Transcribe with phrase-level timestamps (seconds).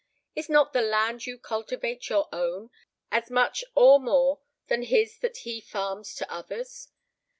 [0.35, 2.71] Is not the land you cultivate your own,
[3.11, 6.87] as much or more than his that he farms to others?